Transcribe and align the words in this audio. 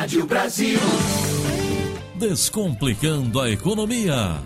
Rádio 0.00 0.24
Brasil. 0.24 0.78
Descomplicando 2.14 3.38
a 3.38 3.50
economia. 3.50 4.38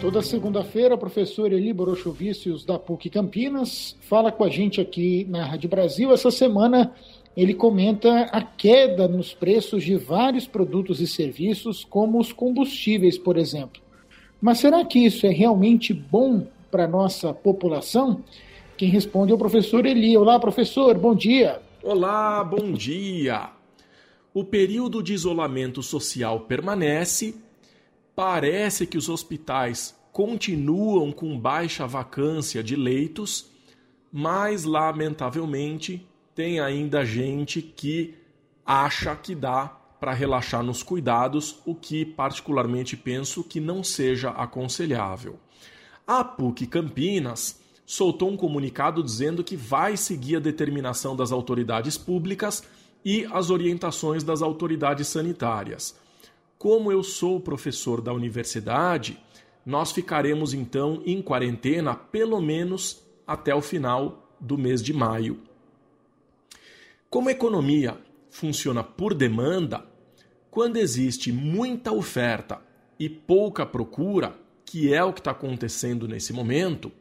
Toda 0.00 0.20
segunda-feira, 0.20 0.96
o 0.96 0.98
professor 0.98 1.52
Eli 1.52 1.72
Borochovicius, 1.72 2.64
da 2.64 2.76
PUC 2.76 3.08
Campinas, 3.08 3.96
fala 4.00 4.32
com 4.32 4.42
a 4.42 4.48
gente 4.48 4.80
aqui 4.80 5.24
na 5.30 5.44
Rádio 5.44 5.70
Brasil. 5.70 6.12
Essa 6.12 6.32
semana, 6.32 6.92
ele 7.36 7.54
comenta 7.54 8.22
a 8.32 8.42
queda 8.42 9.06
nos 9.06 9.32
preços 9.32 9.84
de 9.84 9.94
vários 9.94 10.44
produtos 10.44 11.00
e 11.00 11.06
serviços, 11.06 11.84
como 11.84 12.18
os 12.18 12.32
combustíveis, 12.32 13.16
por 13.16 13.36
exemplo. 13.36 13.80
Mas 14.40 14.58
será 14.58 14.84
que 14.84 14.98
isso 14.98 15.24
é 15.24 15.30
realmente 15.30 15.94
bom 15.94 16.48
para 16.68 16.86
a 16.86 16.88
nossa 16.88 17.32
população? 17.32 18.24
Quem 18.76 18.88
responde 18.88 19.30
é 19.30 19.36
o 19.36 19.38
professor 19.38 19.86
Eli. 19.86 20.16
Olá, 20.16 20.40
professor, 20.40 20.98
bom 20.98 21.14
dia. 21.14 21.62
Olá, 21.80 22.42
bom 22.42 22.72
dia. 22.72 23.61
O 24.34 24.44
período 24.44 25.02
de 25.02 25.12
isolamento 25.12 25.82
social 25.82 26.40
permanece. 26.40 27.34
Parece 28.14 28.86
que 28.86 28.96
os 28.96 29.08
hospitais 29.08 29.94
continuam 30.10 31.12
com 31.12 31.38
baixa 31.38 31.86
vacância 31.86 32.62
de 32.62 32.76
leitos, 32.76 33.50
mas 34.12 34.64
lamentavelmente 34.64 36.06
tem 36.34 36.60
ainda 36.60 37.04
gente 37.04 37.60
que 37.62 38.14
acha 38.64 39.14
que 39.16 39.34
dá 39.34 39.66
para 40.00 40.12
relaxar 40.12 40.62
nos 40.62 40.82
cuidados, 40.82 41.60
o 41.64 41.74
que 41.74 42.04
particularmente 42.04 42.96
penso 42.96 43.44
que 43.44 43.60
não 43.60 43.84
seja 43.84 44.30
aconselhável. 44.30 45.38
A 46.06 46.24
PUC 46.24 46.66
Campinas 46.66 47.60
soltou 47.86 48.30
um 48.30 48.36
comunicado 48.36 49.02
dizendo 49.02 49.44
que 49.44 49.56
vai 49.56 49.96
seguir 49.96 50.36
a 50.36 50.40
determinação 50.40 51.14
das 51.14 51.30
autoridades 51.30 51.96
públicas 51.96 52.64
e 53.04 53.26
as 53.32 53.50
orientações 53.50 54.22
das 54.22 54.42
autoridades 54.42 55.08
sanitárias. 55.08 55.94
Como 56.58 56.92
eu 56.92 57.02
sou 57.02 57.40
professor 57.40 58.00
da 58.00 58.12
universidade, 58.12 59.18
nós 59.64 59.92
ficaremos 59.92 60.54
então 60.54 61.02
em 61.04 61.20
quarentena 61.20 61.94
pelo 61.94 62.40
menos 62.40 63.02
até 63.26 63.54
o 63.54 63.60
final 63.60 64.34
do 64.40 64.58
mês 64.58 64.82
de 64.82 64.92
maio. 64.92 65.40
Como 67.08 67.28
a 67.28 67.32
economia 67.32 67.98
funciona 68.30 68.82
por 68.82 69.14
demanda, 69.14 69.84
quando 70.50 70.76
existe 70.76 71.32
muita 71.32 71.92
oferta 71.92 72.60
e 72.98 73.08
pouca 73.08 73.66
procura, 73.66 74.36
que 74.64 74.92
é 74.92 75.02
o 75.02 75.12
que 75.12 75.20
está 75.20 75.30
acontecendo 75.30 76.06
nesse 76.08 76.32
momento, 76.32 76.92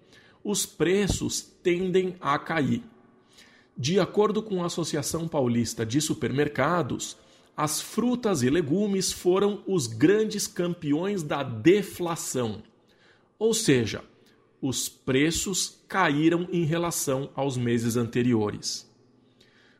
os 0.44 0.66
preços 0.66 1.42
tendem 1.42 2.16
a 2.20 2.38
cair. 2.40 2.84
De 3.82 4.00
acordo 4.00 4.44
com 4.44 4.62
a 4.62 4.68
Associação 4.68 5.28
Paulista 5.28 5.84
de 5.84 6.00
Supermercados, 6.00 7.18
as 7.58 7.82
frutas 7.82 8.44
e 8.44 8.50
legumes 8.52 9.12
foram 9.12 9.64
os 9.66 9.88
grandes 9.88 10.46
campeões 10.46 11.24
da 11.24 11.42
deflação. 11.42 12.62
Ou 13.40 13.56
seja, 13.56 14.04
os 14.62 14.88
preços 14.88 15.80
caíram 15.88 16.48
em 16.52 16.64
relação 16.64 17.32
aos 17.34 17.58
meses 17.58 17.98
anteriores. 17.98 18.88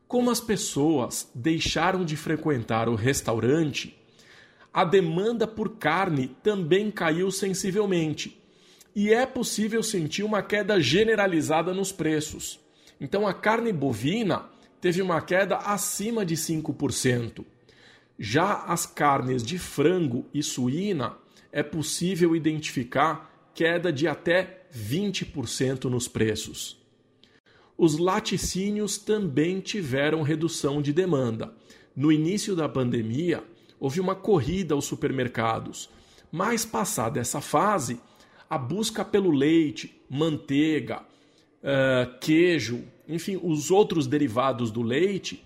Como 0.08 0.32
as 0.32 0.42
pessoas 0.42 1.30
deixaram 1.36 2.04
de 2.04 2.18
frequentar 2.18 2.90
o 2.90 2.96
restaurante, 2.96 3.96
a 4.74 4.84
demanda 4.84 5.46
por 5.46 5.78
carne 5.78 6.36
também 6.42 6.90
caiu 6.90 7.30
sensivelmente. 7.30 8.36
E 8.96 9.14
é 9.14 9.28
possível 9.28 9.84
sentir 9.84 10.24
uma 10.24 10.42
queda 10.42 10.82
generalizada 10.82 11.72
nos 11.72 11.92
preços. 11.92 12.60
Então 13.02 13.28
a 13.28 13.34
carne 13.34 13.74
bovina 13.74 14.46
teve 14.80 15.02
uma 15.02 15.20
queda 15.20 15.58
acima 15.58 16.26
de 16.26 16.36
5%. 16.36 17.44
Já 18.18 18.64
as 18.64 18.86
carnes 18.86 19.44
de 19.44 19.60
frango 19.60 20.26
e 20.34 20.42
suína 20.42 21.18
é 21.52 21.62
possível 21.62 22.34
identificar 22.34 23.50
queda 23.54 23.92
de 23.92 24.08
até 24.08 24.62
20% 24.74 25.86
nos 25.86 26.08
preços 26.08 26.80
os 27.82 27.98
laticínios 27.98 29.00
também 29.00 29.60
tiveram 29.60 30.22
redução 30.22 30.84
de 30.84 30.94
demanda. 30.94 31.52
No 31.96 32.12
início 32.12 32.56
da 32.56 32.70
pandemia, 32.70 33.44
houve 33.80 34.00
uma 34.00 34.14
corrida 34.14 34.76
aos 34.76 34.86
supermercados, 34.86 35.90
mas 36.32 36.64
passada 36.64 37.20
essa 37.20 37.42
fase, 37.42 38.00
a 38.48 38.56
busca 38.56 39.04
pelo 39.04 39.32
leite, 39.32 40.00
manteiga, 40.08 41.02
uh, 41.02 42.20
queijo, 42.20 42.84
enfim, 43.14 43.40
os 43.42 43.70
outros 43.70 44.08
derivados 44.08 44.72
do 44.72 44.82
leite 44.82 45.46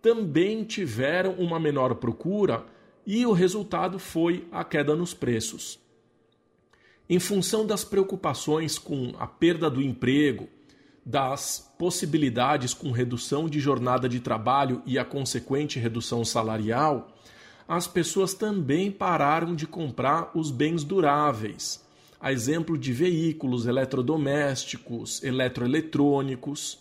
também 0.00 0.64
tiveram 0.64 1.34
uma 1.34 1.60
menor 1.60 1.94
procura 1.94 2.64
e 3.06 3.24
o 3.26 3.32
resultado 3.32 3.98
foi 3.98 4.46
a 4.50 4.64
queda 4.64 4.96
nos 4.96 5.14
preços. 5.14 5.78
Em 7.08 7.18
função 7.18 7.66
das 7.66 7.84
preocupações 7.84 8.78
com 8.78 9.12
a 9.18 9.26
perda 9.26 9.68
do 9.68 9.82
emprego, 9.82 10.48
das 11.04 11.72
possibilidades 11.78 12.72
com 12.72 12.92
redução 12.92 13.48
de 13.48 13.58
jornada 13.58 14.08
de 14.08 14.20
trabalho 14.20 14.82
e 14.86 14.98
a 14.98 15.04
consequente 15.04 15.78
redução 15.78 16.24
salarial, 16.24 17.12
as 17.66 17.86
pessoas 17.86 18.34
também 18.34 18.90
pararam 18.90 19.54
de 19.54 19.66
comprar 19.66 20.30
os 20.34 20.50
bens 20.50 20.84
duráveis, 20.84 21.84
a 22.20 22.32
exemplo 22.32 22.78
de 22.78 22.92
veículos 22.92 23.66
eletrodomésticos, 23.66 25.22
eletroeletrônicos. 25.24 26.78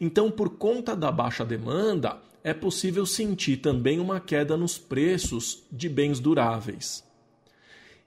Então, 0.00 0.30
por 0.30 0.50
conta 0.50 0.96
da 0.96 1.10
baixa 1.10 1.44
demanda, 1.44 2.18
é 2.42 2.52
possível 2.52 3.06
sentir 3.06 3.58
também 3.58 4.00
uma 4.00 4.20
queda 4.20 4.56
nos 4.56 4.78
preços 4.78 5.62
de 5.70 5.88
bens 5.88 6.18
duráveis. 6.20 7.04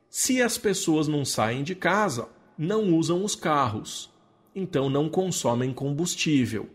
Se 0.10 0.42
as 0.42 0.58
pessoas 0.58 1.08
não 1.08 1.26
saem 1.26 1.64
de 1.64 1.76
casa, 1.76 2.28
não 2.58 2.94
usam 2.94 3.24
os 3.24 3.36
carros 3.36 4.14
então 4.56 4.90
não 4.90 5.10
consomem 5.10 5.74
combustível. 5.74 6.70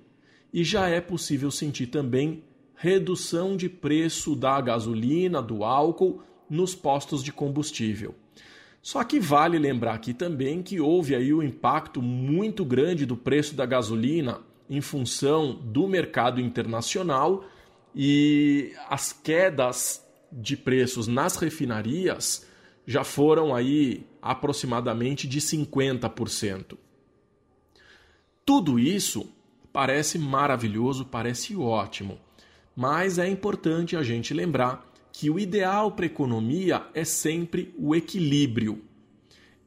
E 0.53 0.63
já 0.63 0.89
é 0.89 1.01
possível 1.01 1.51
sentir 1.51 1.87
também 1.87 2.45
redução 2.77 3.57
de 3.57 3.69
preço 3.69 4.37
da 4.37 4.61
gasolina, 4.61 5.41
do 5.41 5.65
álcool 5.65 6.23
nos 6.49 6.75
postos 6.75 7.23
de 7.23 7.33
combustível. 7.33 8.15
Só 8.83 9.03
que 9.05 9.21
vale 9.21 9.59
lembrar 9.59 9.95
aqui 9.95 10.13
também 10.13 10.63
que 10.63 10.81
houve 10.81 11.15
aí 11.15 11.33
um 11.33 11.43
impacto 11.43 12.03
muito 12.03 12.65
grande 12.65 13.07
do 13.07 13.17
preço 13.17 13.55
da 13.55 13.65
gasolina 13.65 14.41
em 14.71 14.81
função 14.81 15.53
do 15.53 15.89
mercado 15.89 16.41
internacional 16.41 17.45
e 17.93 18.73
as 18.89 19.13
quedas 19.13 20.07
de 20.31 20.57
preços 20.57 21.09
nas 21.09 21.35
refinarias 21.35 22.47
já 22.87 23.03
foram 23.03 23.53
aí 23.53 24.07
aproximadamente 24.23 25.27
de 25.27 25.41
50%. 25.41 26.79
Tudo 28.47 28.79
isso 28.79 29.29
parece 29.73 30.19
maravilhoso, 30.21 31.05
parece 31.05 31.57
ótimo, 31.57 32.21
mas 32.77 33.19
é 33.19 33.29
importante 33.29 33.97
a 33.97 34.05
gente 34.05 34.33
lembrar 34.33 34.89
que 35.13 35.29
o 35.29 35.39
ideal 35.39 35.91
para 35.91 36.05
a 36.05 36.07
economia 36.07 36.87
é 36.95 37.05
sempre 37.05 37.75
o 37.77 37.95
equilíbrio. 37.95 38.85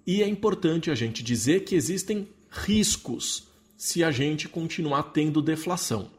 E 0.07 0.23
é 0.23 0.27
importante 0.27 0.89
a 0.89 0.95
gente 0.95 1.21
dizer 1.21 1.65
que 1.65 1.75
existem 1.75 2.29
riscos 2.49 3.52
se 3.75 4.03
a 4.03 4.11
gente 4.11 4.47
continuar 4.47 5.03
tendo 5.03 5.41
deflação. 5.41 6.11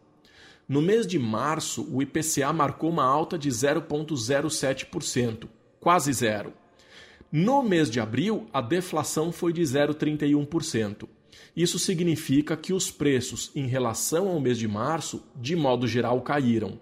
No 0.68 0.80
mês 0.80 1.06
de 1.06 1.18
março, 1.18 1.86
o 1.90 2.02
IPCA 2.02 2.52
marcou 2.52 2.90
uma 2.90 3.04
alta 3.04 3.38
de 3.38 3.50
0,07%, 3.50 5.48
quase 5.78 6.12
zero. 6.12 6.54
No 7.30 7.62
mês 7.62 7.90
de 7.90 8.00
abril, 8.00 8.46
a 8.52 8.60
deflação 8.60 9.30
foi 9.30 9.52
de 9.52 9.60
0,31%. 9.60 11.08
Isso 11.56 11.78
significa 11.78 12.56
que 12.56 12.72
os 12.72 12.90
preços 12.90 13.50
em 13.54 13.66
relação 13.66 14.28
ao 14.28 14.40
mês 14.40 14.58
de 14.58 14.66
março, 14.66 15.22
de 15.36 15.54
modo 15.54 15.86
geral, 15.86 16.20
caíram. 16.22 16.80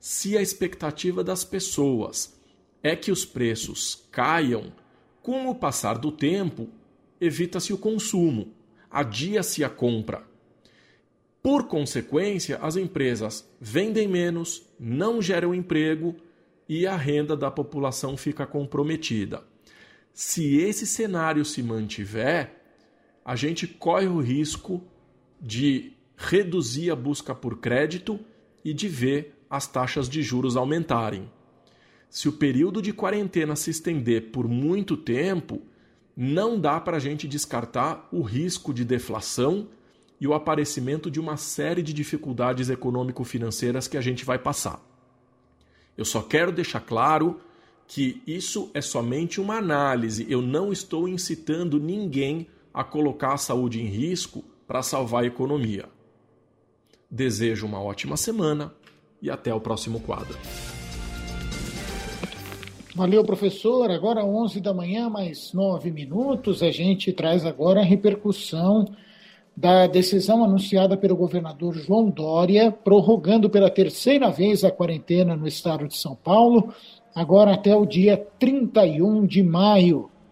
Se 0.00 0.36
a 0.36 0.42
expectativa 0.42 1.22
das 1.22 1.44
pessoas 1.44 2.40
é 2.82 2.96
que 2.96 3.10
os 3.10 3.24
preços 3.24 4.06
caiam, 4.10 4.72
com 5.22 5.48
o 5.48 5.54
passar 5.54 5.98
do 5.98 6.12
tempo, 6.12 6.68
evita-se 7.20 7.72
o 7.72 7.78
consumo, 7.78 8.52
adia-se 8.94 9.64
a 9.64 9.68
compra. 9.68 10.22
Por 11.42 11.66
consequência, 11.66 12.58
as 12.62 12.76
empresas 12.76 13.44
vendem 13.60 14.06
menos, 14.06 14.62
não 14.78 15.20
geram 15.20 15.52
emprego 15.52 16.14
e 16.68 16.86
a 16.86 16.96
renda 16.96 17.36
da 17.36 17.50
população 17.50 18.16
fica 18.16 18.46
comprometida. 18.46 19.42
Se 20.12 20.58
esse 20.58 20.86
cenário 20.86 21.44
se 21.44 21.60
mantiver, 21.60 22.62
a 23.24 23.34
gente 23.34 23.66
corre 23.66 24.06
o 24.06 24.20
risco 24.20 24.80
de 25.40 25.92
reduzir 26.16 26.92
a 26.92 26.96
busca 26.96 27.34
por 27.34 27.58
crédito 27.58 28.20
e 28.64 28.72
de 28.72 28.86
ver 28.86 29.34
as 29.50 29.66
taxas 29.66 30.08
de 30.08 30.22
juros 30.22 30.56
aumentarem. 30.56 31.28
Se 32.08 32.28
o 32.28 32.32
período 32.32 32.80
de 32.80 32.92
quarentena 32.92 33.56
se 33.56 33.70
estender 33.70 34.30
por 34.30 34.46
muito 34.46 34.96
tempo, 34.96 35.60
não 36.16 36.58
dá 36.58 36.80
para 36.80 36.96
a 36.96 37.00
gente 37.00 37.26
descartar 37.26 38.08
o 38.12 38.22
risco 38.22 38.72
de 38.72 38.84
deflação 38.84 39.68
e 40.20 40.26
o 40.26 40.34
aparecimento 40.34 41.10
de 41.10 41.18
uma 41.18 41.36
série 41.36 41.82
de 41.82 41.92
dificuldades 41.92 42.70
econômico-financeiras 42.70 43.88
que 43.88 43.96
a 43.96 44.00
gente 44.00 44.24
vai 44.24 44.38
passar. 44.38 44.80
Eu 45.96 46.04
só 46.04 46.22
quero 46.22 46.52
deixar 46.52 46.80
claro 46.80 47.40
que 47.86 48.22
isso 48.26 48.70
é 48.74 48.80
somente 48.80 49.40
uma 49.40 49.56
análise. 49.56 50.26
Eu 50.28 50.40
não 50.40 50.72
estou 50.72 51.08
incitando 51.08 51.78
ninguém 51.78 52.46
a 52.72 52.82
colocar 52.82 53.34
a 53.34 53.38
saúde 53.38 53.80
em 53.80 53.86
risco 53.86 54.44
para 54.66 54.82
salvar 54.82 55.24
a 55.24 55.26
economia. 55.26 55.88
Desejo 57.10 57.66
uma 57.66 57.80
ótima 57.80 58.16
semana 58.16 58.74
e 59.20 59.30
até 59.30 59.54
o 59.54 59.60
próximo 59.60 60.00
quadro. 60.00 60.36
Valeu, 62.94 63.24
professor. 63.24 63.90
Agora 63.90 64.24
11 64.24 64.60
da 64.60 64.72
manhã, 64.72 65.10
mais 65.10 65.52
9 65.52 65.90
minutos. 65.90 66.62
A 66.62 66.70
gente 66.70 67.12
traz 67.12 67.44
agora 67.44 67.80
a 67.80 67.84
repercussão 67.84 68.86
da 69.56 69.88
decisão 69.88 70.44
anunciada 70.44 70.96
pelo 70.96 71.16
governador 71.16 71.74
João 71.74 72.08
Dória, 72.08 72.70
prorrogando 72.70 73.50
pela 73.50 73.68
terceira 73.68 74.30
vez 74.30 74.62
a 74.62 74.70
quarentena 74.70 75.34
no 75.34 75.48
estado 75.48 75.88
de 75.88 75.96
São 75.96 76.14
Paulo, 76.14 76.72
agora 77.12 77.54
até 77.54 77.74
o 77.74 77.84
dia 77.84 78.16
31 78.38 79.26
de 79.26 79.42
maio. 79.42 80.08